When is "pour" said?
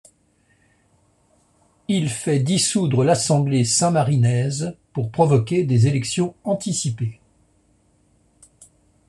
4.93-5.11